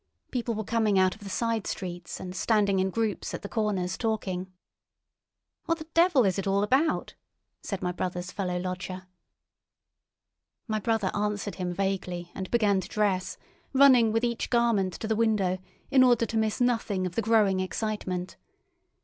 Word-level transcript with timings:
People 0.31 0.55
were 0.55 0.63
coming 0.63 0.97
out 0.97 1.13
of 1.13 1.21
the 1.23 1.29
side 1.29 1.67
streets, 1.67 2.19
and 2.19 2.35
standing 2.35 2.79
in 2.79 2.89
groups 2.89 3.35
at 3.35 3.43
the 3.43 3.47
corners 3.47 3.99
talking. 3.99 4.51
"What 5.65 5.77
the 5.77 5.87
devil 5.93 6.25
is 6.25 6.39
it 6.39 6.47
all 6.47 6.63
about?" 6.63 7.13
said 7.61 7.83
my 7.83 7.91
brother's 7.91 8.31
fellow 8.31 8.57
lodger. 8.57 9.05
My 10.67 10.79
brother 10.79 11.11
answered 11.13 11.57
him 11.61 11.71
vaguely 11.71 12.31
and 12.33 12.49
began 12.49 12.81
to 12.81 12.87
dress, 12.89 13.37
running 13.73 14.11
with 14.11 14.23
each 14.23 14.49
garment 14.49 14.93
to 14.95 15.07
the 15.07 15.15
window 15.15 15.59
in 15.91 16.01
order 16.03 16.25
to 16.25 16.35
miss 16.35 16.59
nothing 16.59 17.05
of 17.05 17.13
the 17.13 17.21
growing 17.21 17.59
excitement. 17.59 18.37